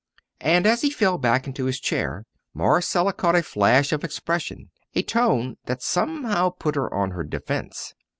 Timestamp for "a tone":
4.95-5.57